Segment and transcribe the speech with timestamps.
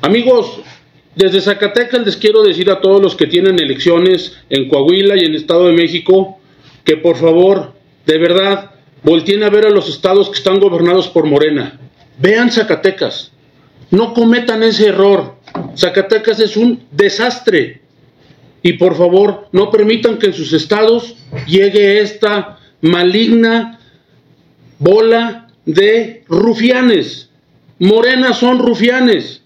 [0.00, 0.60] Amigos,
[1.14, 5.32] desde Zacatecas les quiero decir a todos los que tienen elecciones en Coahuila y en
[5.32, 6.38] el Estado de México
[6.84, 7.74] que por favor,
[8.06, 8.72] de verdad,
[9.02, 11.78] volteen a ver a los estados que están gobernados por Morena.
[12.18, 13.32] Vean Zacatecas.
[13.90, 15.36] No cometan ese error.
[15.76, 17.82] Zacatecas es un desastre.
[18.62, 21.16] Y por favor, no permitan que en sus estados
[21.46, 23.80] llegue esta maligna
[24.78, 27.28] bola de rufianes.
[27.82, 29.42] Morena son rufianes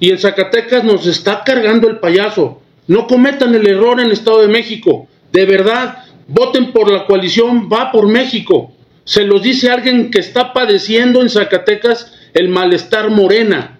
[0.00, 2.60] y en Zacatecas nos está cargando el payaso.
[2.88, 5.06] No cometan el error en el Estado de México.
[5.30, 8.72] De verdad, voten por la coalición, va por México.
[9.04, 13.78] Se los dice alguien que está padeciendo en Zacatecas el malestar morena.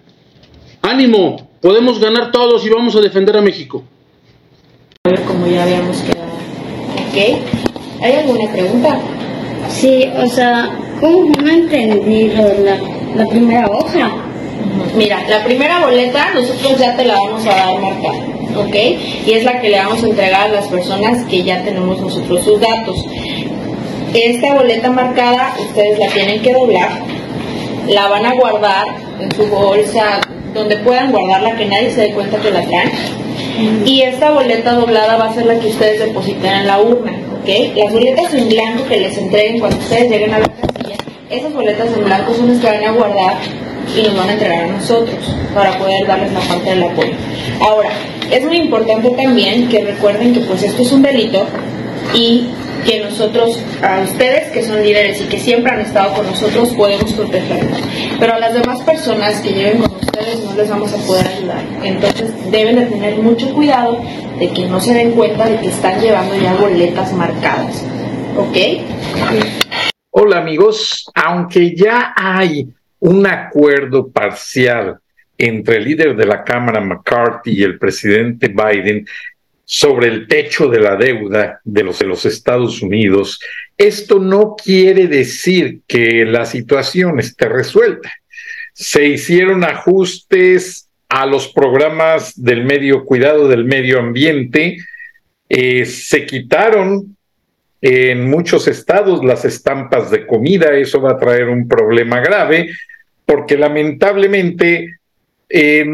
[0.81, 3.83] Ánimo, podemos ganar todos y vamos a defender a México.
[5.27, 6.31] Como ya habíamos quedado.
[7.09, 8.01] ¿Ok?
[8.01, 9.01] ¿Hay alguna pregunta?
[9.67, 14.11] Sí, o sea, ¿cómo no entendí la, la primera hoja?
[14.95, 18.19] Mira, la primera boleta nosotros ya te la vamos a dar marcada,
[18.57, 18.75] ¿ok?
[19.25, 22.43] Y es la que le vamos a entregar a las personas que ya tenemos nosotros
[22.43, 23.05] sus datos.
[24.13, 26.89] Esta boleta marcada ustedes la tienen que doblar,
[27.87, 28.87] la van a guardar
[29.19, 30.21] en su bolsa,
[30.53, 32.91] donde puedan guardarla, que nadie se dé cuenta que la traen.
[33.85, 37.75] Y esta boleta doblada va a ser la que ustedes depositen en la urna, ¿ok?
[37.75, 40.47] Las boletas en blanco que les entreguen cuando ustedes lleguen a la
[41.31, 43.37] esas boletas en blanco son las que van a guardar
[43.95, 47.13] y nos van a entregar a nosotros para poder darles la parte del apoyo.
[47.59, 47.89] Ahora,
[48.29, 51.45] es muy importante también que recuerden que pues esto es un delito
[52.13, 52.47] y
[52.85, 57.13] que nosotros, a ustedes que son líderes y que siempre han estado con nosotros, podemos
[57.13, 57.79] protegerlos.
[58.19, 61.63] Pero a las demás personas que lleven con ustedes no les vamos a poder ayudar.
[61.83, 63.99] Entonces deben de tener mucho cuidado
[64.39, 67.83] de que no se den cuenta de que están llevando ya boletas marcadas.
[68.37, 68.57] ¿Ok?
[70.23, 72.67] Hola amigos, aunque ya hay
[72.99, 74.99] un acuerdo parcial
[75.35, 79.07] entre el líder de la Cámara McCarthy y el presidente Biden
[79.65, 83.39] sobre el techo de la deuda de los, de los Estados Unidos,
[83.75, 88.13] esto no quiere decir que la situación esté resuelta.
[88.73, 94.77] Se hicieron ajustes a los programas del medio cuidado del medio ambiente,
[95.49, 97.17] eh, se quitaron
[97.81, 102.69] en muchos estados las estampas de comida, eso va a traer un problema grave,
[103.25, 104.99] porque lamentablemente
[105.49, 105.85] eh,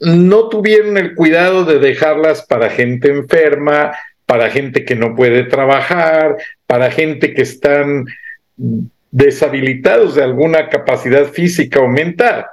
[0.00, 3.92] no tuvieron el cuidado de dejarlas para gente enferma,
[4.26, 6.36] para gente que no puede trabajar,
[6.66, 8.04] para gente que están
[9.10, 12.46] deshabilitados de alguna capacidad física o mental.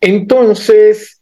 [0.00, 1.20] Entonces,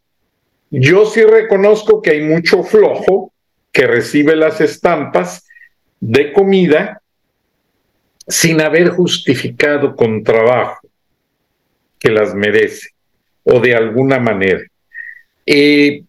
[0.71, 3.31] yo sí reconozco que hay mucho flojo
[3.71, 5.45] que recibe las estampas
[5.99, 7.01] de comida
[8.27, 10.87] sin haber justificado con trabajo
[11.97, 12.89] que las merece
[13.43, 14.61] o de alguna manera.
[15.45, 16.03] Eh,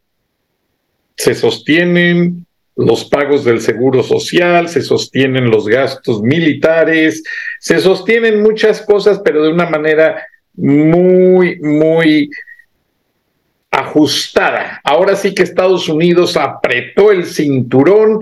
[1.16, 2.46] se sostienen
[2.76, 7.22] los pagos del seguro social, se sostienen los gastos militares,
[7.58, 12.30] se sostienen muchas cosas, pero de una manera muy, muy
[13.70, 14.80] ajustada.
[14.82, 18.20] Ahora sí que Estados Unidos apretó el cinturón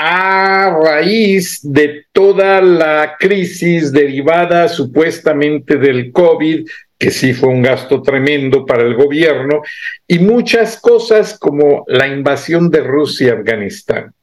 [0.00, 8.00] a raíz de toda la crisis derivada supuestamente del COVID, que sí fue un gasto
[8.00, 9.60] tremendo para el gobierno,
[10.06, 14.14] y muchas cosas como la invasión de Rusia a Afganistán.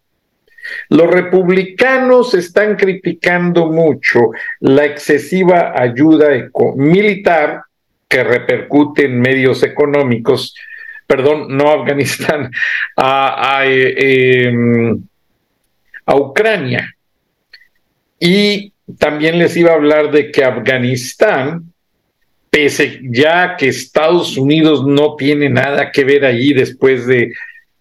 [0.88, 4.30] Los republicanos están criticando mucho
[4.62, 6.30] la excesiva ayuda
[6.78, 7.64] militar
[8.08, 10.56] que repercute en medios económicos,
[11.06, 12.50] perdón, no Afganistán,
[12.96, 15.04] a, eh, em,
[16.06, 16.96] a Ucrania.
[18.20, 21.74] Y también les iba a hablar de que Afganistán,
[22.50, 27.34] pese ya que Estados Unidos no tiene nada que ver allí después de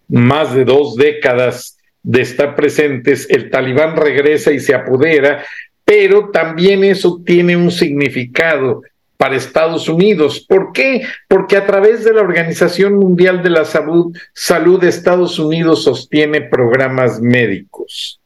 [0.07, 5.43] más de dos décadas de estar presentes, el talibán regresa y se apodera,
[5.83, 8.83] pero también eso tiene un significado
[9.17, 10.39] para Estados Unidos.
[10.39, 11.05] ¿Por qué?
[11.27, 17.21] Porque a través de la Organización Mundial de la Salud, Salud Estados Unidos sostiene programas
[17.21, 18.19] médicos.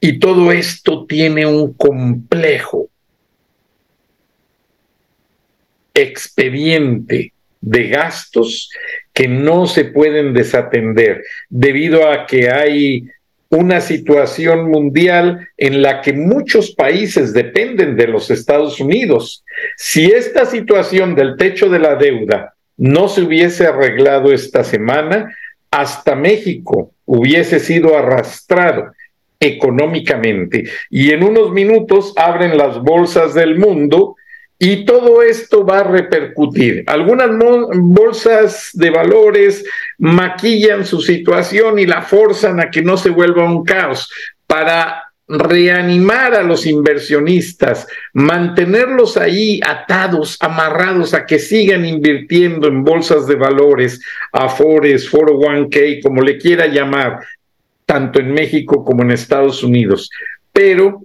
[0.00, 2.88] Y todo esto tiene un complejo
[5.94, 8.70] expediente de gastos
[9.12, 13.08] que no se pueden desatender debido a que hay
[13.48, 19.44] una situación mundial en la que muchos países dependen de los Estados Unidos.
[19.76, 25.34] Si esta situación del techo de la deuda no se hubiese arreglado esta semana,
[25.70, 28.92] hasta México hubiese sido arrastrado
[29.40, 30.64] económicamente.
[30.90, 34.16] Y en unos minutos abren las bolsas del mundo
[34.58, 36.84] y todo esto va a repercutir.
[36.86, 37.30] Algunas
[37.74, 39.64] bolsas de valores
[39.98, 44.10] maquillan su situación y la forzan a que no se vuelva un caos
[44.46, 53.26] para reanimar a los inversionistas, mantenerlos ahí atados, amarrados a que sigan invirtiendo en bolsas
[53.26, 54.00] de valores,
[54.32, 57.18] Afores, Foro 1K, como le quiera llamar,
[57.84, 60.10] tanto en México como en Estados Unidos.
[60.52, 61.02] Pero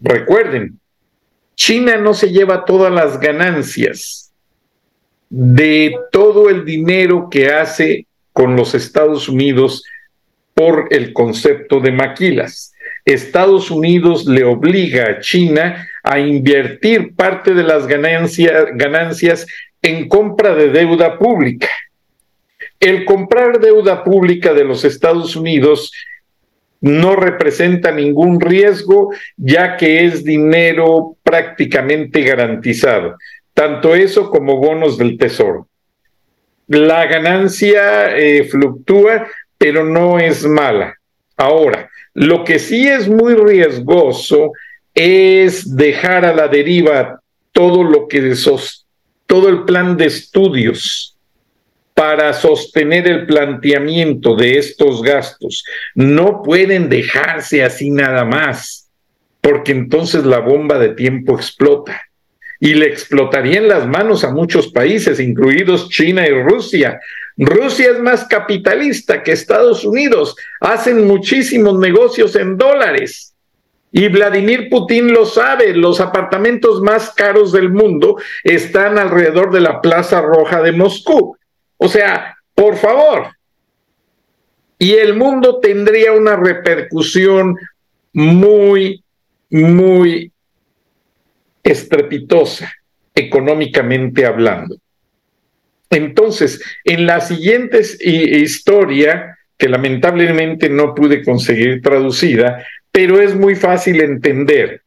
[0.00, 0.78] recuerden,
[1.54, 4.32] China no se lleva todas las ganancias
[5.28, 9.84] de todo el dinero que hace con los Estados Unidos
[10.54, 12.72] por el concepto de maquilas.
[13.04, 19.46] Estados Unidos le obliga a China a invertir parte de las ganancias,
[19.82, 21.68] en compra de deuda pública.
[22.80, 25.92] El comprar deuda pública de los Estados Unidos
[26.80, 33.16] no representa ningún riesgo, ya que es dinero prácticamente garantizado,
[33.54, 35.68] tanto eso como bonos del tesoro.
[36.66, 39.26] La ganancia eh, fluctúa,
[39.58, 40.98] pero no es mala.
[41.36, 44.52] Ahora, lo que sí es muy riesgoso
[44.94, 47.20] es dejar a la deriva
[47.52, 48.34] todo lo que
[49.26, 51.13] todo el plan de estudios
[51.94, 55.64] para sostener el planteamiento de estos gastos.
[55.94, 58.90] No pueden dejarse así nada más,
[59.40, 62.02] porque entonces la bomba de tiempo explota
[62.58, 66.98] y le explotaría en las manos a muchos países, incluidos China y Rusia.
[67.36, 73.34] Rusia es más capitalista que Estados Unidos, hacen muchísimos negocios en dólares.
[73.92, 79.80] Y Vladimir Putin lo sabe, los apartamentos más caros del mundo están alrededor de la
[79.80, 81.36] Plaza Roja de Moscú.
[81.84, 83.36] O sea, por favor.
[84.78, 87.58] Y el mundo tendría una repercusión
[88.14, 89.04] muy,
[89.50, 90.32] muy
[91.62, 92.72] estrepitosa,
[93.14, 94.78] económicamente hablando.
[95.90, 104.00] Entonces, en la siguiente historia, que lamentablemente no pude conseguir traducida, pero es muy fácil
[104.00, 104.80] entender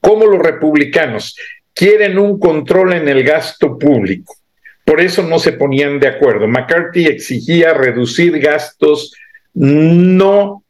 [0.00, 1.36] cómo los republicanos
[1.74, 4.34] quieren un control en el gasto público
[4.84, 6.46] por eso no se ponían de acuerdo.
[6.46, 9.14] McCarthy exigía reducir gastos
[9.54, 10.64] no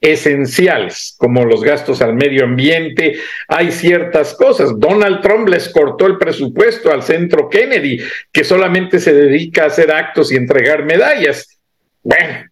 [0.00, 3.18] esenciales, como los gastos al medio ambiente.
[3.48, 4.78] Hay ciertas cosas.
[4.78, 8.00] Donald Trump les cortó el presupuesto al centro Kennedy,
[8.30, 11.58] que solamente se dedica a hacer actos y entregar medallas.
[12.02, 12.44] Bueno,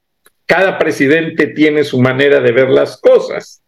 [0.47, 3.63] cada presidente tiene su manera de ver las cosas.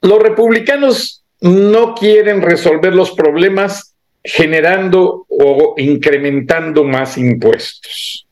[0.00, 3.93] Los republicanos no quieren resolver los problemas
[4.24, 8.26] generando o incrementando más impuestos.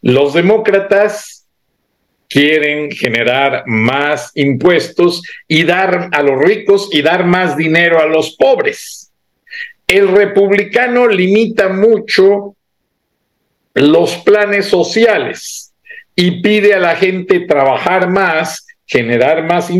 [0.00, 1.46] Los demócratas
[2.28, 8.34] quieren generar más impuestos y dar a los ricos y dar más dinero a los
[8.36, 9.12] pobres.
[9.86, 12.56] El republicano limita mucho
[13.74, 15.72] los planes sociales
[16.16, 19.70] y pide a la gente trabajar más, generar más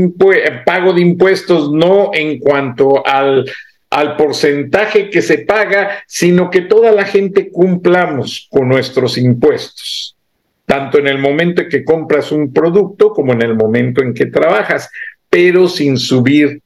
[0.64, 3.50] pago de impuestos, no en cuanto al
[3.92, 10.16] al porcentaje que se paga, sino que toda la gente cumplamos con nuestros impuestos,
[10.64, 14.24] tanto en el momento en que compras un producto como en el momento en que
[14.24, 14.88] trabajas,
[15.28, 16.62] pero sin subir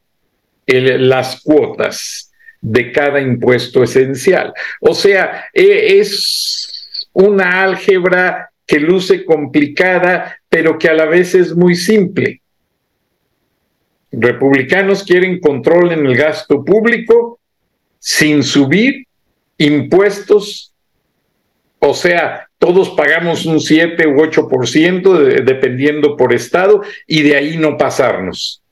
[0.68, 2.30] las cuotas
[2.60, 4.52] de cada impuesto esencial.
[4.80, 11.56] O sea, e, es una álgebra que luce complicada, pero que a la vez es
[11.56, 12.40] muy simple.
[14.18, 17.38] Republicanos quieren control en el gasto público
[17.98, 19.06] sin subir
[19.58, 20.72] impuestos,
[21.78, 27.76] o sea, todos pagamos un 7 u 8% dependiendo por estado y de ahí no
[27.76, 28.62] pasarnos.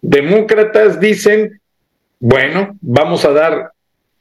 [0.00, 1.60] Demócratas dicen,
[2.18, 3.72] bueno, vamos a dar,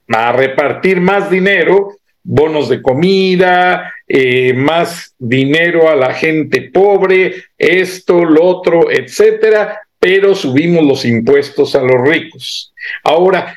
[0.10, 8.26] a repartir más dinero, bonos de comida, eh, más dinero a la gente pobre, esto,
[8.26, 12.74] lo otro, etcétera, pero subimos los impuestos a los ricos.
[13.04, 13.56] Ahora,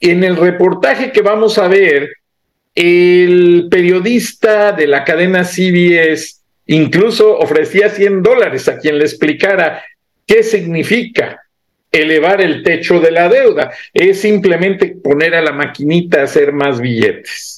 [0.00, 2.10] en el reportaje que vamos a ver,
[2.74, 9.82] el periodista de la cadena CBS incluso ofrecía 100 dólares a quien le explicara
[10.26, 11.42] qué significa
[11.90, 13.72] elevar el techo de la deuda.
[13.92, 17.57] Es simplemente poner a la maquinita a hacer más billetes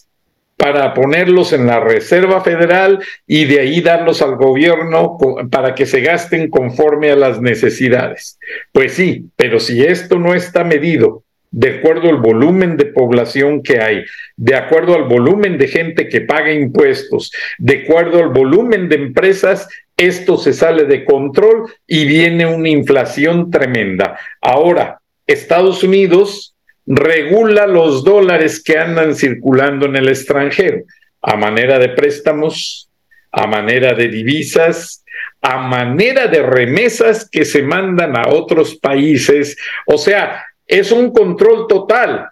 [0.61, 5.17] para ponerlos en la Reserva Federal y de ahí darlos al gobierno
[5.50, 8.38] para que se gasten conforme a las necesidades.
[8.71, 13.81] Pues sí, pero si esto no está medido de acuerdo al volumen de población que
[13.81, 14.05] hay,
[14.37, 19.67] de acuerdo al volumen de gente que paga impuestos, de acuerdo al volumen de empresas,
[19.97, 24.19] esto se sale de control y viene una inflación tremenda.
[24.43, 26.55] Ahora, Estados Unidos
[26.92, 30.82] regula los dólares que andan circulando en el extranjero
[31.23, 32.90] a manera de préstamos,
[33.30, 35.04] a manera de divisas,
[35.40, 39.56] a manera de remesas que se mandan a otros países.
[39.87, 42.28] O sea, es un control total.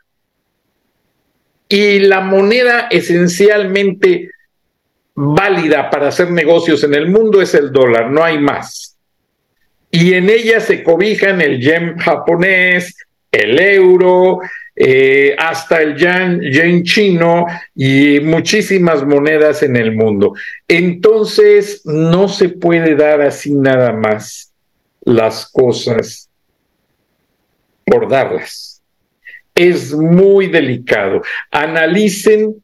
[1.68, 4.30] Y la moneda esencialmente
[5.14, 8.96] válida para hacer negocios en el mundo es el dólar, no hay más.
[9.90, 12.96] Y en ella se cobijan el yen japonés,
[13.30, 14.40] el euro,
[14.74, 20.34] eh, hasta el yen, yen chino y muchísimas monedas en el mundo.
[20.66, 24.52] Entonces, no se puede dar así nada más
[25.00, 26.28] las cosas
[27.84, 28.82] por darlas.
[29.54, 31.22] Es muy delicado.
[31.50, 32.62] Analicen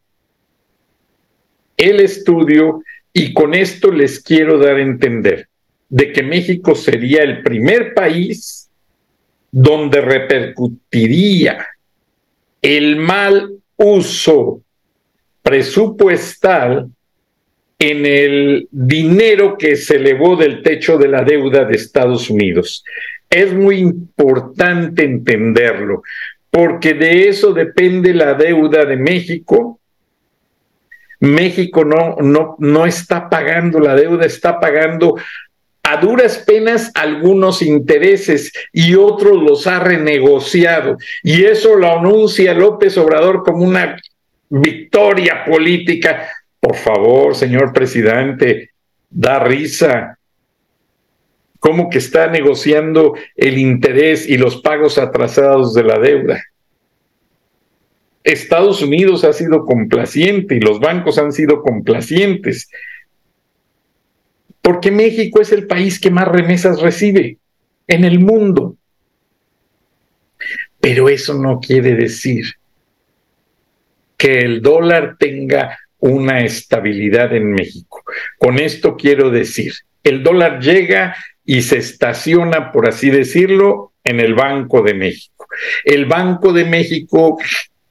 [1.77, 5.49] el estudio y con esto les quiero dar a entender
[5.89, 8.64] de que México sería el primer país
[9.57, 11.65] donde repercutiría
[12.61, 14.63] el mal uso
[15.43, 16.89] presupuestal
[17.79, 22.83] en el dinero que se elevó del techo de la deuda de Estados Unidos.
[23.31, 26.03] Es muy importante entenderlo,
[26.51, 29.79] porque de eso depende la deuda de México.
[31.21, 35.15] México no, no, no está pagando la deuda, está pagando
[35.97, 40.97] duras penas algunos intereses y otros los ha renegociado.
[41.23, 43.97] Y eso lo anuncia López Obrador como una
[44.49, 46.29] victoria política.
[46.61, 48.71] Por favor, señor presidente,
[49.11, 50.19] da risa
[51.61, 56.43] cómo que está negociando el interés y los pagos atrasados de la deuda.
[58.23, 62.71] Estados Unidos ha sido complaciente y los bancos han sido complacientes,
[64.65, 67.37] porque México es el país que más remesas recibe
[67.87, 68.79] en el mundo.
[70.81, 72.47] Pero eso no quiere decir
[74.17, 78.05] que el dólar tenga una estabilidad en México.
[78.39, 84.33] Con esto quiero decir, el dólar llega y se estaciona, por así decirlo, en el
[84.33, 85.47] Banco de México.
[85.85, 87.37] El Banco de México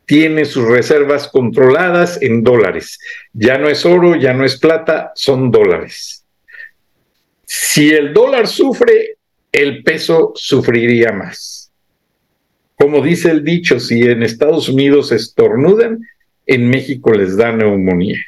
[0.07, 2.97] tiene sus reservas controladas en dólares.
[3.31, 6.22] Ya no es oro, ya no es plata, son dólares.
[7.55, 9.17] Si el dólar sufre,
[9.51, 11.71] el peso sufriría más.
[12.73, 15.99] Como dice el dicho, si en Estados Unidos estornudan,
[16.47, 18.19] en México les da neumonía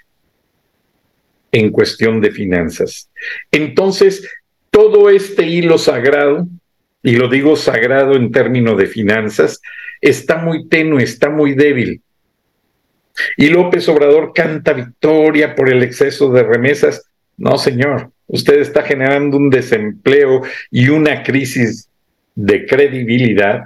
[1.51, 3.09] en cuestión de finanzas.
[3.51, 4.29] Entonces,
[4.69, 6.47] todo este hilo sagrado,
[7.01, 9.59] y lo digo sagrado en términos de finanzas,
[10.01, 12.03] está muy tenue, está muy débil.
[13.37, 17.09] Y López Obrador canta victoria por el exceso de remesas.
[17.37, 20.41] No, señor, usted está generando un desempleo
[20.71, 21.89] y una crisis
[22.35, 23.63] de credibilidad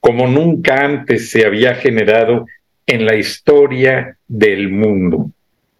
[0.00, 2.46] como nunca antes se había generado
[2.86, 5.30] en la historia del mundo.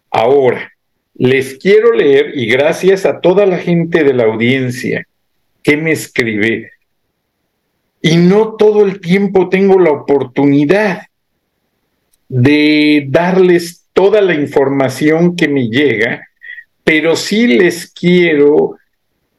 [0.09, 0.71] Ahora,
[1.13, 5.05] les quiero leer, y gracias a toda la gente de la audiencia
[5.61, 6.71] que me escribe,
[8.01, 11.03] y no todo el tiempo tengo la oportunidad
[12.27, 16.27] de darles toda la información que me llega,
[16.85, 18.77] pero sí les quiero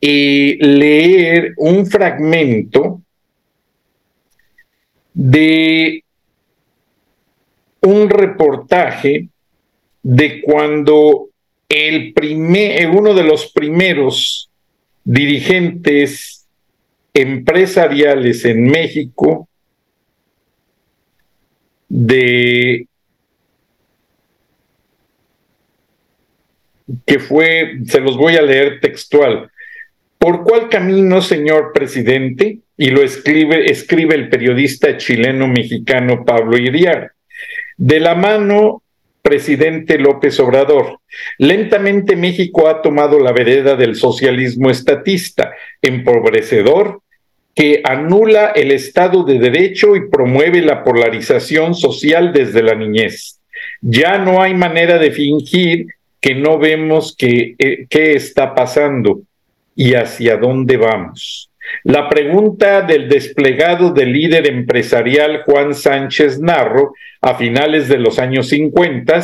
[0.01, 3.01] eh, leer un fragmento
[5.15, 6.05] de
[7.83, 9.29] un reportaje
[10.03, 11.29] de cuando
[11.69, 14.51] el primer, uno de los primeros
[15.05, 16.47] dirigentes
[17.15, 19.49] empresariales en México
[21.89, 22.89] de
[27.05, 29.51] que fue, se los voy a leer textual.
[30.19, 32.59] ¿Por cuál camino, señor presidente?
[32.77, 37.13] Y lo escribe, escribe el periodista chileno-mexicano Pablo Iriar.
[37.77, 38.83] De la mano
[39.27, 41.01] presidente López Obrador.
[41.39, 45.53] Lentamente México ha tomado la vereda del socialismo estatista,
[45.83, 47.01] empobrecedor,
[47.53, 53.41] que anula el Estado de Derecho y promueve la polarización social desde la niñez.
[53.81, 55.87] Ya no hay manera de fingir
[56.27, 57.55] que no vemos qué
[57.89, 59.21] está pasando
[59.77, 61.53] y hacia dónde vamos.
[61.85, 68.49] La pregunta del desplegado del líder empresarial Juan Sánchez Narro a finales de los años
[68.49, 69.21] 50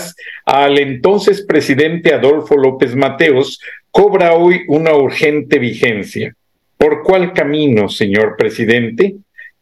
[0.47, 6.37] al entonces presidente Adolfo López Mateos cobra hoy una urgente vigencia.
[6.79, 9.17] ¿Por cuál camino, señor presidente?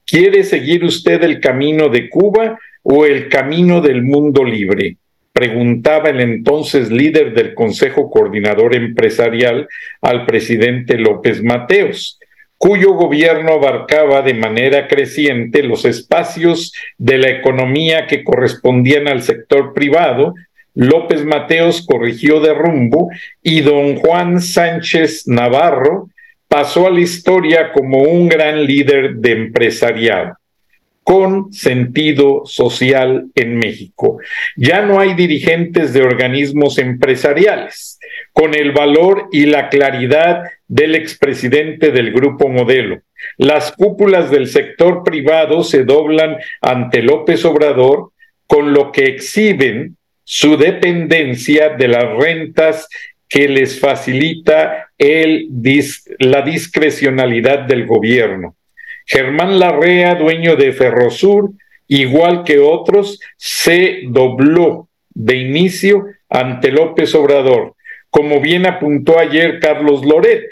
[0.04, 4.98] ¿Quiere seguir usted el camino de Cuba o el camino del mundo libre?
[5.40, 9.66] Preguntaba el entonces líder del Consejo Coordinador Empresarial
[10.02, 12.18] al presidente López Mateos
[12.58, 19.72] cuyo gobierno abarcaba de manera creciente los espacios de la economía que correspondían al sector
[19.72, 20.34] privado,
[20.74, 23.08] López Mateos corrigió de rumbo
[23.42, 26.10] y don Juan Sánchez Navarro
[26.48, 30.39] pasó a la historia como un gran líder de empresariado
[31.02, 34.18] con sentido social en México.
[34.56, 37.98] Ya no hay dirigentes de organismos empresariales
[38.32, 43.00] con el valor y la claridad del expresidente del Grupo Modelo.
[43.36, 48.12] Las cúpulas del sector privado se doblan ante López Obrador,
[48.46, 52.88] con lo que exhiben su dependencia de las rentas
[53.28, 54.90] que les facilita
[56.18, 58.56] la discrecionalidad del gobierno.
[59.06, 61.52] Germán Larrea, dueño de Ferrosur,
[61.88, 67.74] igual que otros, se dobló de inicio ante López Obrador,
[68.10, 70.48] como bien apuntó ayer Carlos Loret,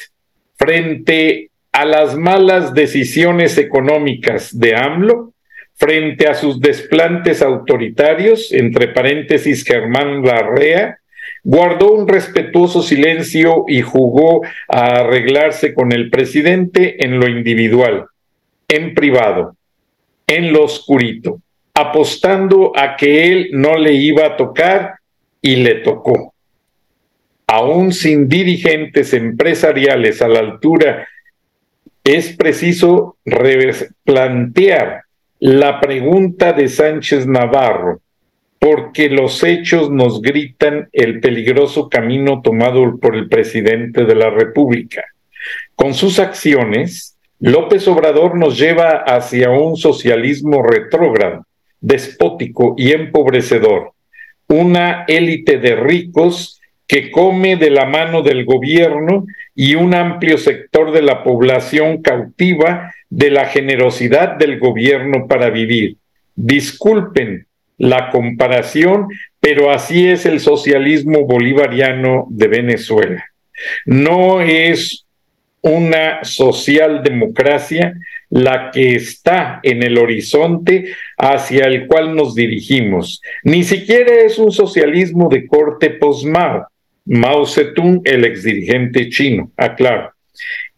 [0.57, 5.33] frente a las malas decisiones económicas de AMLO,
[5.75, 10.99] frente a sus desplantes autoritarios, entre paréntesis Germán Larrea,
[11.45, 18.07] guardó un respetuoso silencio y jugó a arreglarse con el presidente en lo individual,
[18.69, 19.57] en privado,
[20.27, 21.41] en lo oscurito,
[21.75, 24.97] apostando a que él no le iba a tocar
[25.41, 26.35] y le tocó
[27.49, 31.09] aún sin dirigentes empresariales a la altura,
[32.05, 35.03] es preciso replantear
[35.41, 38.01] la pregunta de Sánchez Navarro,
[38.59, 45.05] porque los hechos nos gritan el peligroso camino tomado por el presidente de la República.
[45.75, 51.47] Con sus acciones, López Obrador nos lleva hacia un socialismo retrógrado,
[51.81, 53.93] despótico y empobrecedor,
[54.49, 60.91] una élite de ricos que come de la mano del gobierno y un amplio sector
[60.91, 65.97] de la población cautiva de la generosidad del gobierno para vivir.
[66.35, 67.47] Disculpen
[67.77, 73.25] la comparación, pero así es el socialismo bolivariano de Venezuela.
[73.85, 75.05] No es
[75.69, 77.95] una socialdemocracia
[78.31, 83.21] la que está en el horizonte hacia el cual nos dirigimos.
[83.43, 86.67] Ni siquiera es un socialismo de corte posmao,
[87.05, 90.13] Mao Zedong, el exdirigente chino, aclaro,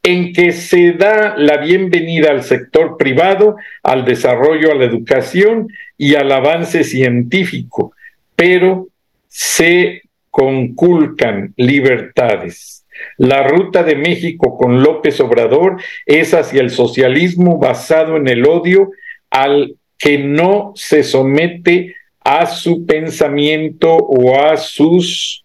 [0.03, 6.15] en que se da la bienvenida al sector privado, al desarrollo, a la educación y
[6.15, 7.93] al avance científico,
[8.37, 8.89] pero
[9.29, 12.80] se conculcan libertades.
[13.17, 18.91] La ruta de México con López Obrador es hacia el socialismo basado en el odio
[19.31, 25.45] al que no se somete a su pensamiento o a sus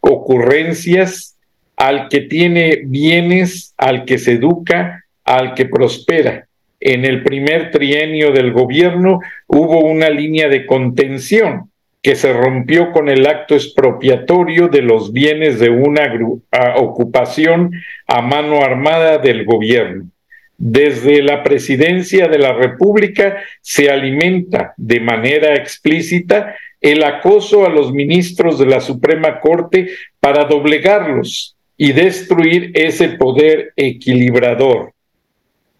[0.00, 1.36] ocurrencias
[1.76, 6.46] al que tiene bienes, al que se educa, al que prospera.
[6.78, 9.18] En el primer trienio del gobierno
[9.48, 11.71] hubo una línea de contención
[12.02, 16.12] que se rompió con el acto expropiatorio de los bienes de una
[16.76, 17.72] ocupación
[18.08, 20.06] a mano armada del gobierno.
[20.58, 27.92] Desde la presidencia de la República se alimenta de manera explícita el acoso a los
[27.92, 34.92] ministros de la Suprema Corte para doblegarlos y destruir ese poder equilibrador.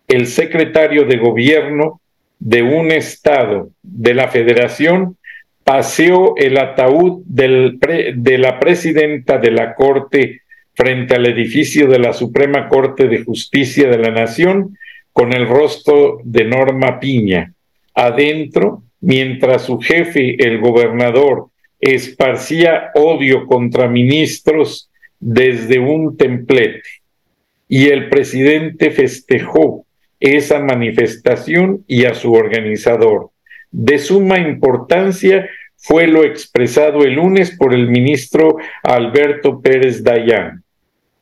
[0.07, 2.01] El secretario de gobierno
[2.39, 5.17] de un estado de la federación
[5.65, 10.43] paseó el ataúd de la presidenta de la Corte
[10.75, 14.77] frente al edificio de la Suprema Corte de Justicia de la Nación
[15.13, 17.53] con el rostro de Norma Piña.
[17.95, 21.49] Adentro, mientras su jefe, el gobernador,
[21.81, 26.89] esparcía odio contra ministros desde un templete.
[27.69, 29.85] Y el presidente festejó
[30.19, 33.32] esa manifestación y a su organizador.
[33.73, 40.63] De suma importancia fue lo expresado el lunes por el ministro Alberto Pérez Dayán.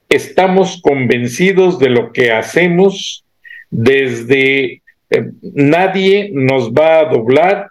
[0.08, 3.24] Estamos convencidos de lo que hacemos
[3.70, 7.70] desde eh, nadie nos va a doblar,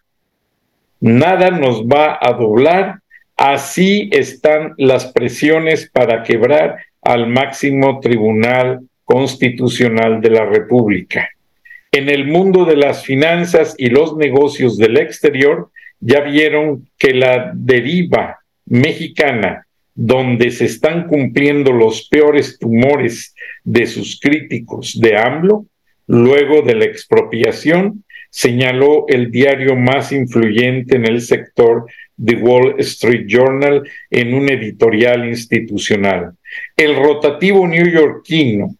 [0.99, 2.99] nada nos va a doblar,
[3.37, 11.29] así están las presiones para quebrar al máximo tribunal constitucional de la República.
[11.91, 17.51] En el mundo de las finanzas y los negocios del exterior, ya vieron que la
[17.55, 25.65] deriva mexicana, donde se están cumpliendo los peores tumores de sus críticos de AMLO,
[26.05, 31.85] luego de la expropiación, señaló el diario más influyente en el sector,
[32.23, 36.33] The Wall Street Journal, en un editorial institucional.
[36.77, 38.75] El rotativo neoyorquino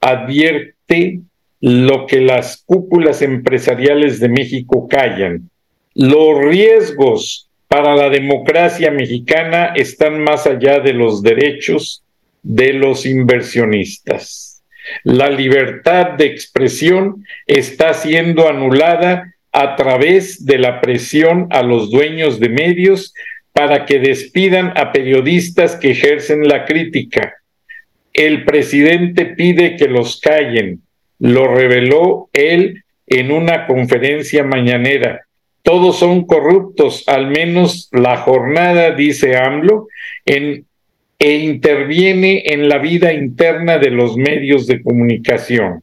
[0.00, 1.20] advierte
[1.60, 5.50] lo que las cúpulas empresariales de México callan,
[5.94, 12.02] los riesgos para la democracia mexicana están más allá de los derechos
[12.42, 14.62] de los inversionistas.
[15.04, 22.40] La libertad de expresión está siendo anulada a través de la presión a los dueños
[22.40, 23.12] de medios
[23.52, 27.34] para que despidan a periodistas que ejercen la crítica.
[28.12, 30.80] El presidente pide que los callen.
[31.18, 35.22] Lo reveló él en una conferencia mañanera
[35.68, 39.88] todos son corruptos, al menos la jornada, dice AMLO,
[40.24, 45.82] e interviene en la vida interna de los medios de comunicación.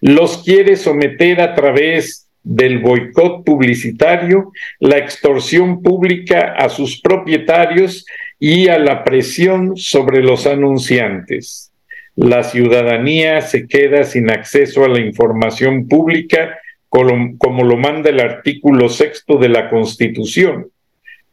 [0.00, 8.06] Los quiere someter a través del boicot publicitario, la extorsión pública a sus propietarios
[8.38, 11.72] y a la presión sobre los anunciantes.
[12.16, 18.88] La ciudadanía se queda sin acceso a la información pública como, lo manda el artículo
[18.88, 20.68] sexto de la Constitución,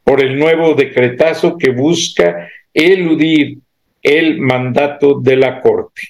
[0.03, 3.59] por el nuevo decretazo que busca eludir
[4.01, 6.01] el mandato de la Corte.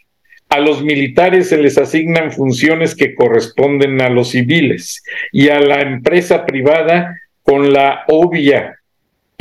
[0.48, 5.04] A los militares se les asignan funciones que corresponden a los civiles
[5.34, 8.81] y a la empresa privada con la obvia,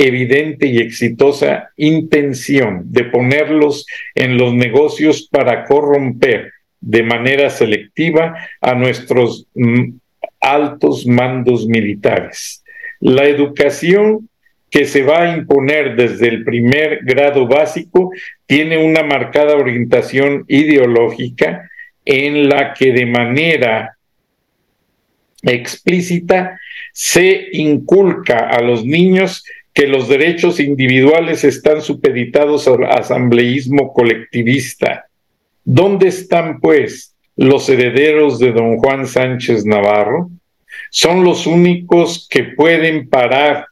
[0.01, 3.85] evidente y exitosa intención de ponerlos
[4.15, 9.93] en los negocios para corromper de manera selectiva a nuestros mm,
[10.39, 12.63] altos mandos militares.
[12.99, 14.27] La educación
[14.71, 18.11] que se va a imponer desde el primer grado básico
[18.47, 21.69] tiene una marcada orientación ideológica
[22.05, 23.97] en la que de manera
[25.43, 26.59] explícita
[26.93, 35.05] se inculca a los niños que los derechos individuales están supeditados al asambleísmo colectivista.
[35.63, 40.29] ¿Dónde están, pues, los herederos de don Juan Sánchez Navarro,
[40.89, 43.65] son los únicos que pueden parar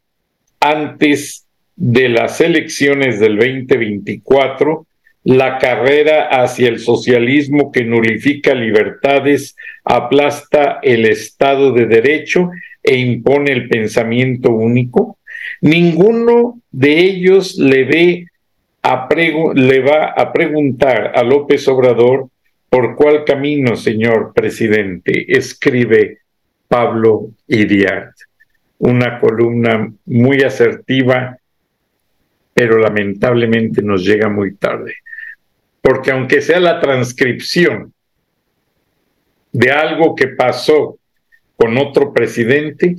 [0.59, 4.85] antes de las elecciones del 2024
[5.23, 12.49] la carrera hacia el socialismo que nulifica libertades, aplasta el Estado de Derecho
[12.81, 15.18] e impone el pensamiento único.
[15.61, 18.25] Ninguno de ellos le, ve
[19.55, 22.29] le va a preguntar a López Obrador
[22.69, 25.25] ¿Por cuál camino, señor presidente?
[25.27, 26.19] Escribe
[26.67, 28.15] Pablo Iriart.
[28.77, 31.35] Una columna muy asertiva,
[32.53, 34.93] pero lamentablemente nos llega muy tarde.
[35.81, 37.91] Porque aunque sea la transcripción
[39.51, 40.99] de algo que pasó
[41.55, 42.95] con otro presidente,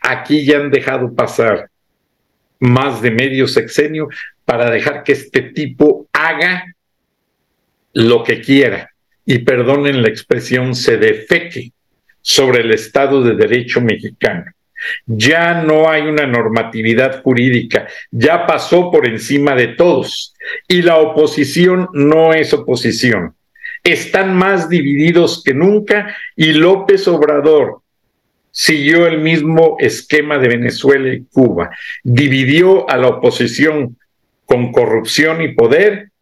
[0.00, 1.68] aquí ya han dejado pasar
[2.62, 4.08] más de medio sexenio
[4.44, 6.64] para dejar que este tipo haga
[7.92, 8.90] lo que quiera
[9.26, 11.72] y perdonen la expresión, se defeque
[12.20, 14.44] sobre el Estado de Derecho mexicano.
[15.06, 20.34] Ya no hay una normatividad jurídica, ya pasó por encima de todos
[20.68, 23.34] y la oposición no es oposición.
[23.82, 27.81] Están más divididos que nunca y López Obrador
[28.52, 31.70] siguió el mismo esquema de Venezuela y Cuba.
[32.04, 33.96] Dividió a la oposición
[34.46, 36.12] con corrupción y poder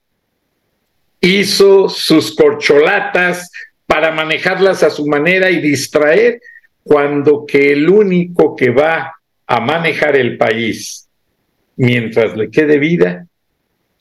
[1.20, 3.50] hizo sus corcholatas
[3.86, 6.40] para manejarlas a su manera y distraer,
[6.82, 9.14] cuando que el único que va
[9.46, 11.08] a manejar el país
[11.76, 13.26] mientras le quede vida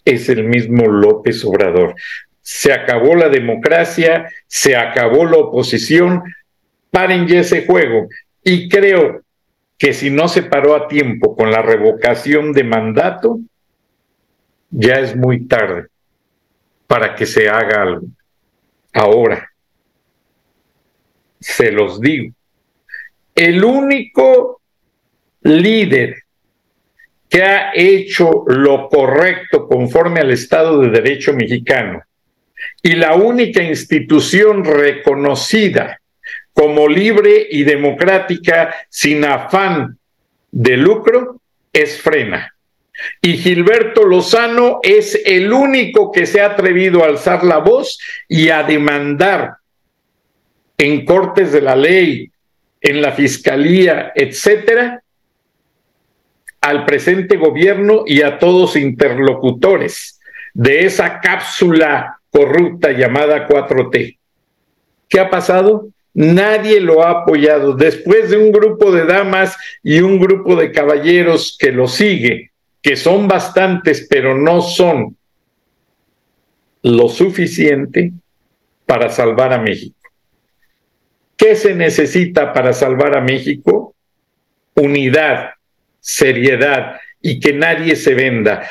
[0.05, 1.95] es el mismo López Obrador.
[2.41, 6.23] Se acabó la democracia, se acabó la oposición,
[6.91, 8.08] paren ya ese juego.
[8.43, 9.21] Y creo
[9.78, 13.39] que si no se paró a tiempo con la revocación de mandato,
[14.69, 15.88] ya es muy tarde
[16.88, 18.08] para que se haga algo.
[18.93, 19.49] Ahora,
[21.39, 22.34] se los digo,
[23.36, 24.62] el único
[25.41, 26.23] líder
[27.30, 32.02] que ha hecho lo correcto conforme al Estado de Derecho mexicano
[32.82, 36.02] y la única institución reconocida
[36.60, 39.98] como libre y democrática sin afán
[40.52, 41.39] de lucro
[41.72, 42.54] es Frena.
[43.22, 48.50] Y Gilberto Lozano es el único que se ha atrevido a alzar la voz y
[48.50, 49.54] a demandar
[50.78, 52.30] en cortes de la ley,
[52.82, 55.02] en la fiscalía, etcétera,
[56.60, 60.19] al presente gobierno y a todos interlocutores
[60.54, 64.17] de esa cápsula corrupta llamada 4T.
[65.08, 65.88] ¿Qué ha pasado?
[66.13, 67.74] Nadie lo ha apoyado.
[67.74, 72.95] Después de un grupo de damas y un grupo de caballeros que lo sigue, que
[72.95, 75.15] son bastantes, pero no son
[76.82, 78.12] lo suficiente
[78.86, 79.95] para salvar a México.
[81.38, 83.95] ¿Qué se necesita para salvar a México?
[84.76, 85.52] Unidad,
[86.00, 88.67] seriedad y que nadie se venda.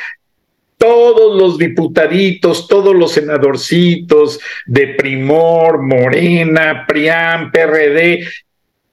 [0.78, 8.24] Todos los diputaditos, todos los senadorcitos de Primor, Morena, Priam, PRD,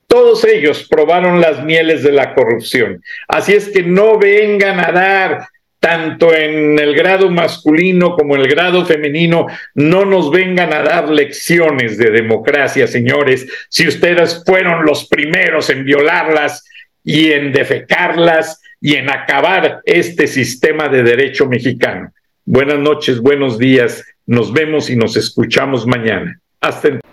[0.08, 3.02] todos ellos probaron las mieles de la corrupción.
[3.28, 5.48] Así es que no vengan a dar
[5.86, 9.46] tanto en el grado masculino como en el grado femenino,
[9.76, 15.86] no nos vengan a dar lecciones de democracia, señores, si ustedes fueron los primeros en
[15.86, 16.66] violarlas
[17.04, 22.12] y en defecarlas y en acabar este sistema de derecho mexicano.
[22.46, 26.40] Buenas noches, buenos días, nos vemos y nos escuchamos mañana.
[26.62, 27.12] Hasta entonces.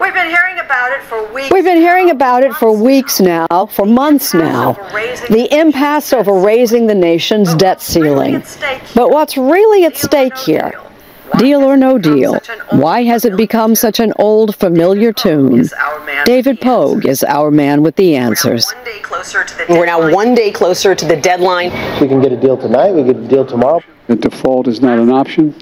[0.00, 0.14] We've
[1.64, 4.74] been hearing about it for weeks now, for months now.
[5.28, 8.42] The impasse over raising the nation's debt ceiling.
[8.94, 10.72] But what's really at stake here?
[11.36, 12.38] Deal or no deal?
[12.70, 15.68] Why has it become such an old, familiar tune?
[16.24, 18.72] David Pogue is our man with the answers.
[19.68, 21.70] We're now one day closer to the deadline.
[22.00, 23.80] We can get a deal tonight, we get a deal tomorrow.
[24.08, 25.54] The default is not an option.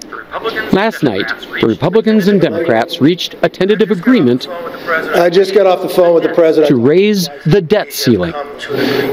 [0.71, 1.27] Last night,
[1.59, 4.47] the Republicans and Democrats reached a tentative agreement.
[4.47, 6.69] I just got off the phone with the president.
[6.69, 8.33] To raise the debt ceiling.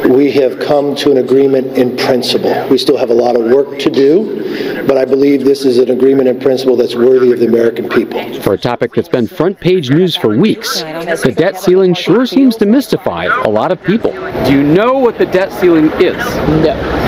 [0.08, 2.68] We have come to an agreement in principle.
[2.68, 5.90] We still have a lot of work to do, but I believe this is an
[5.90, 8.40] agreement in principle that's worthy of the American people.
[8.42, 12.54] For a topic that's been front page news for weeks, the debt ceiling sure seems
[12.56, 14.12] to mystify a lot of people.
[14.44, 16.16] Do you know what the debt ceiling is?
[16.64, 17.03] No.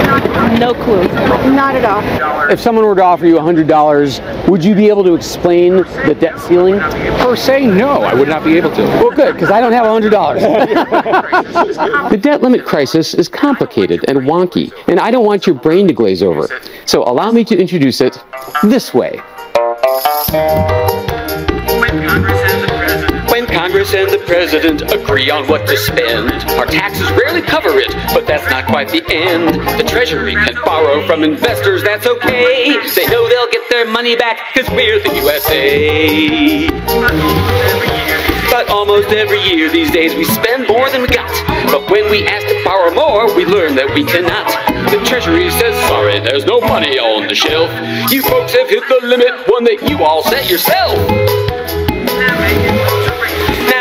[0.58, 1.04] No clue.
[1.54, 2.50] Not at all.
[2.50, 6.40] If someone were to offer you $100, would you be able to explain the debt
[6.40, 6.78] ceiling?
[6.80, 8.82] Oh, per se, no, I would not be able to.
[8.82, 10.10] Well, good, because I don't have $100.
[12.10, 15.94] the debt limit crisis is complicated and wonky, and I don't want your brain to
[15.94, 16.48] glaze over.
[16.86, 18.18] So allow me to introduce it
[18.62, 19.20] this way.
[23.66, 28.24] Congress and the President agree on what to spend, our taxes rarely cover it, but
[28.24, 29.54] that's not quite the end.
[29.76, 32.78] The Treasury can borrow from investors, that's okay.
[32.94, 36.68] They know they'll get their money back, cause we're the USA.
[38.52, 41.28] But almost every year these days we spend more than we got.
[41.66, 44.46] But when we ask to borrow more, we learn that we cannot.
[44.92, 47.68] The Treasury says, sorry, there's no money on the shelf.
[48.12, 50.94] You folks have hit the limit, one that you all set yourself.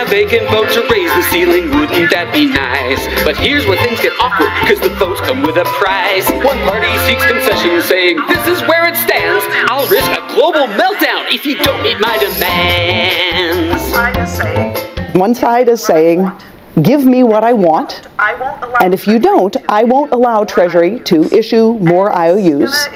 [0.10, 3.02] They can vote to raise the ceiling, wouldn't that be nice?
[3.26, 6.30] But here's where things get awkward, cause the votes come with a price.
[6.46, 9.44] One party seeks concessions, saying, This is where it stands.
[9.68, 13.82] I'll risk a global meltdown if you don't meet my demands.
[15.18, 16.32] One side is saying,
[16.82, 18.08] give me what I want,
[18.82, 22.88] and if you don't, I won't allow Treasury to issue more IOUs,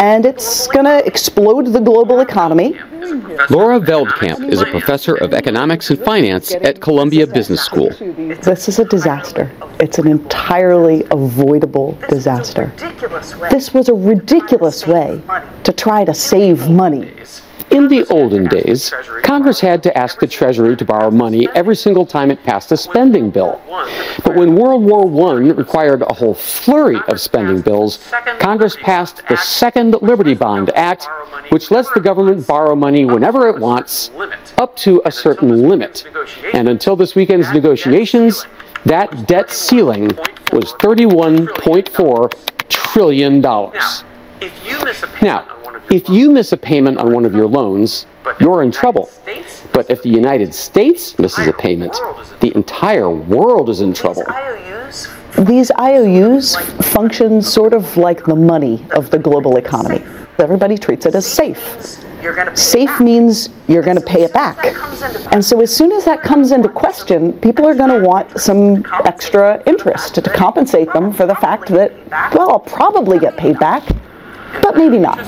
[0.00, 2.78] and it's going to explode the global economy.
[3.50, 7.90] Laura Veldkamp is a professor of economics and finance at Columbia Business School.
[8.42, 9.50] This is a disaster.
[9.80, 12.72] It's an entirely avoidable disaster.
[13.50, 15.22] This was a ridiculous way
[15.64, 17.12] to try to save money.
[17.70, 22.06] In the olden days, Congress had to ask the Treasury to borrow money every single
[22.06, 23.60] time it passed a spending bill.
[24.24, 27.98] But when World War I required a whole flurry of spending bills,
[28.38, 31.08] Congress passed the Second Liberty Bond Act,
[31.50, 34.10] which lets the government borrow money whenever it wants,
[34.56, 36.04] up to a certain limit.
[36.54, 38.46] And until this weekend's negotiations,
[38.86, 40.08] that debt ceiling
[40.52, 43.42] was $31.4 trillion.
[45.22, 45.46] Now,
[45.90, 48.06] if you miss a payment on one of your loans,
[48.40, 49.10] you're in trouble.
[49.72, 51.92] But if the United States misses a payment,
[52.40, 54.24] the entire world is in trouble.
[55.38, 56.56] These IOUs
[56.92, 60.02] function sort of like the money of the global economy.
[60.38, 62.04] Everybody treats it as safe.
[62.54, 64.58] Safe means you're going to pay it back.
[65.32, 68.84] And so as soon as that comes into question, people are going to want some
[69.04, 71.92] extra interest to compensate them for the fact that,
[72.34, 73.84] well, I'll probably get paid back,
[74.62, 75.18] but maybe not.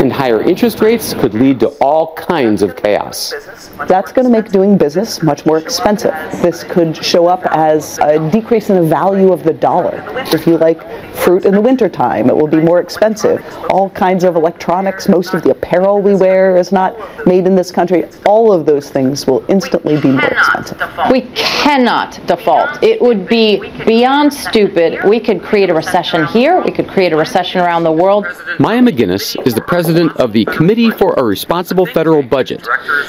[0.00, 3.32] And higher interest rates could lead to all kinds of chaos.
[3.88, 6.12] That's going to make doing business much more expensive.
[6.42, 10.02] This could show up as a decrease in the value of the dollar.
[10.32, 10.82] If you like
[11.14, 13.44] fruit in the wintertime, it will be more expensive.
[13.70, 17.70] All kinds of electronics, most of the apparel we wear is not made in this
[17.70, 18.04] country.
[18.26, 20.80] All of those things will instantly be more expensive.
[21.10, 22.82] We cannot default.
[22.82, 25.02] It would be beyond stupid.
[25.04, 28.26] We could create a recession here, we could create a recession around the world.
[28.58, 32.66] Maya McGuinness is the president of the Committee for a Responsible Federal Budget,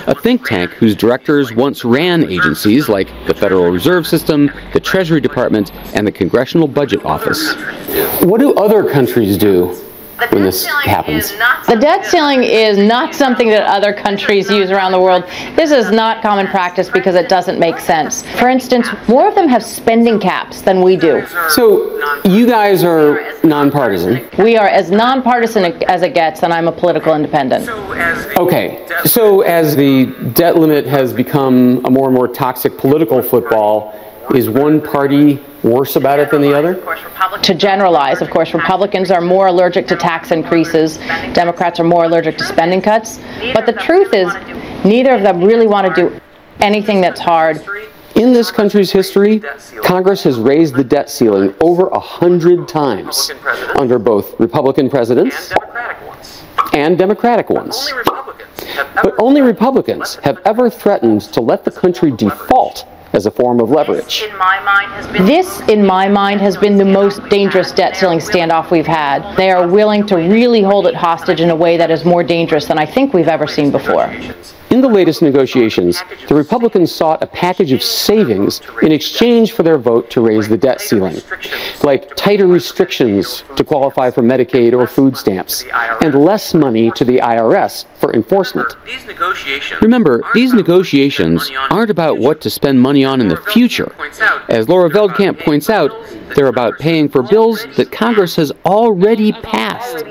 [0.08, 5.22] a think tank whose directors once ran agencies like the Federal Reserve System, the Treasury
[5.22, 7.54] Department, and the Congressional Budget Office.
[8.24, 9.85] What do other countries do
[10.30, 11.32] when this happens?
[11.68, 15.24] The debt ceiling is not something that other countries use around the world.
[15.56, 18.24] This is not common practice because it doesn't make sense.
[18.40, 21.26] For instance, more of them have spending caps than we do.
[21.50, 24.30] So you guys are nonpartisan.
[24.38, 27.68] We are as nonpartisan as it gets, and I'm a political independent.
[28.38, 33.94] Okay, so as the debt limit has become a more and more toxic political football,
[34.34, 36.76] is one party worse about it than the other?
[37.42, 40.98] To generalize, of course, Republicans are more allergic to tax increases,
[41.34, 43.20] Democrats are more allergic to spending cuts.
[43.54, 44.34] But the truth is,
[44.86, 46.22] neither of them really want to do
[46.60, 47.64] anything that's hard.
[48.16, 49.42] In this country's history,
[49.84, 53.32] Congress has raised the debt ceiling over a hundred times
[53.76, 55.52] under both Republican presidents
[56.74, 57.92] and Democratic ones.
[59.04, 63.70] But only Republicans have ever threatened to let the country default as a form of
[63.70, 64.22] leverage.
[65.26, 69.36] This, in my mind, has been the most dangerous debt ceiling standoff we've had.
[69.36, 72.66] They are willing to really hold it hostage in a way that is more dangerous
[72.66, 74.14] than I think we've ever seen before.
[74.76, 79.78] In the latest negotiations, the Republicans sought a package of savings in exchange for their
[79.78, 81.16] vote to raise the debt ceiling,
[81.82, 85.64] like tighter restrictions to qualify for Medicaid or food stamps,
[86.02, 88.76] and less money to the IRS for enforcement.
[89.82, 93.96] Remember, these negotiations aren't about what to spend money on in the future.
[94.50, 95.90] As Laura Veldkamp points out,
[96.36, 100.04] they're about paying for bills that Congress has already passed.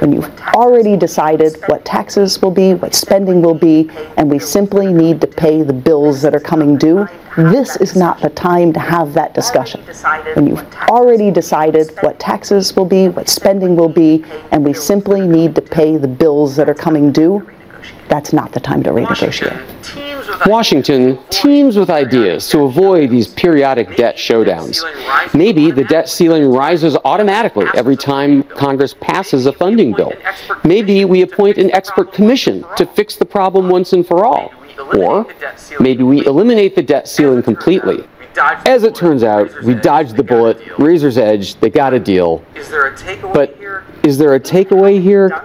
[0.00, 4.92] And you've already decided what taxes will be, what spending will be, and we simply
[4.92, 7.08] need to pay the bills that are coming due.
[7.36, 9.82] This is not the time to have that discussion.
[10.34, 15.26] When you've already decided what taxes will be, what spending will be, and we simply
[15.26, 17.48] need to pay the bills that are coming due,
[18.08, 20.05] that's not the time to renegotiate.
[20.44, 24.82] Washington teams with ideas to avoid these periodic debt showdowns.
[25.34, 30.12] Maybe the debt ceiling rises automatically every time Congress passes a funding bill.
[30.64, 34.52] Maybe we appoint an expert commission to fix the problem once and for all.
[34.98, 35.26] Or
[35.80, 38.06] maybe we eliminate the debt ceiling completely.
[38.66, 42.44] As it turns out, we dodged the bullet, razor's edge, they got a deal.
[43.32, 43.58] But
[44.02, 45.42] is there a takeaway here?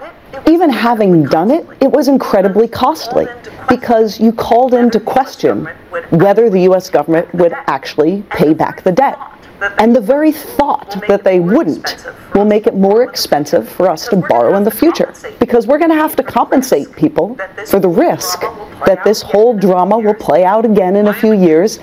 [0.48, 3.28] Even having done it, it was incredibly costly
[3.70, 5.66] because you called into question
[6.10, 9.18] whether the US government would actually pay back the debt.
[9.78, 14.16] And the very thought that they wouldn't will make it more expensive for us to
[14.16, 18.42] borrow in the future because we're going to have to compensate people for the risk
[18.88, 21.78] that this whole drama will play out again in a few years.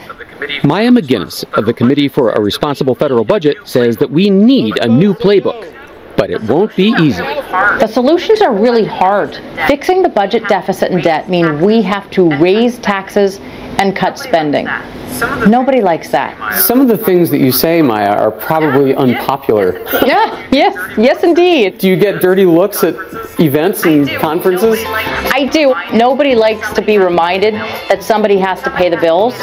[0.64, 4.88] Maya McGuinness of the Committee for a Responsible Federal Budget says that we need a
[4.88, 5.77] new playbook
[6.18, 7.22] but it won't be easy.
[7.22, 9.36] The solutions are really hard.
[9.68, 13.38] Fixing the budget deficit and debt mean we have to raise taxes
[13.78, 14.66] and cut spending.
[15.48, 16.60] Nobody likes that.
[16.60, 19.84] Some of the things that you say, Maya, are probably unpopular.
[20.08, 21.78] Yeah, yes, yes, indeed.
[21.78, 22.94] Do you get dirty looks at
[23.38, 24.78] events and conferences?
[24.86, 25.74] I do.
[25.92, 27.54] Nobody likes to be reminded
[27.90, 29.34] that somebody has to pay the bills,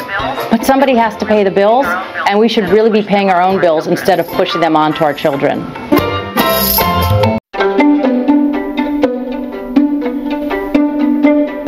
[0.50, 1.86] but somebody has to pay the bills,
[2.28, 5.14] and we should really be paying our own bills instead of pushing them onto our
[5.14, 5.60] children.